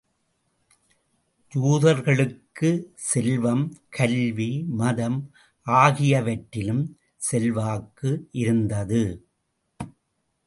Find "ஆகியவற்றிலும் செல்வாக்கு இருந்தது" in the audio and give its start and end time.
5.67-9.03